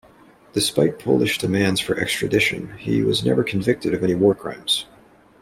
Despite 0.53 0.97
Polish 0.97 1.37
demands 1.37 1.79
for 1.79 1.95
extradition, 1.95 2.75
he 2.79 3.03
was 3.03 3.23
never 3.23 3.43
convicted 3.43 3.93
of 3.93 4.03
any 4.03 4.15
war 4.15 4.33
crimes. 4.33 4.87